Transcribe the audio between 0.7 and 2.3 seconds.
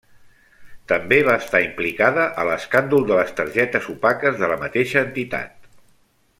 També va estar implicada